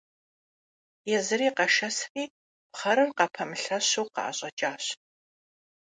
Езыри 1.17 1.47
къэшэсри 1.57 2.23
пхъэрыр 2.71 3.09
къыпэмылъэщу 3.17 4.07
къаӏэщӏэкӏащ. 4.15 4.85